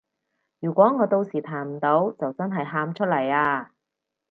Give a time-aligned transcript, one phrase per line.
[0.59, 3.71] 如果我到時彈唔到就真係喊出嚟啊